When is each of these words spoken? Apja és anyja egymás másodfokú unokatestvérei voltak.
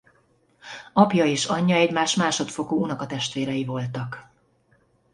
Apja 0.93 1.25
és 1.25 1.45
anyja 1.45 1.75
egymás 1.75 2.15
másodfokú 2.15 2.81
unokatestvérei 2.83 3.65
voltak. 3.65 4.29